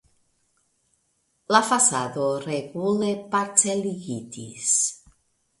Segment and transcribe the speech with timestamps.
[1.55, 4.77] La fasado regule parceligitis.